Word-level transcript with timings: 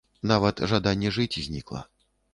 Нават 0.31 0.63
жаданне 0.71 1.11
жыць 1.19 1.39
знікла. 1.49 1.87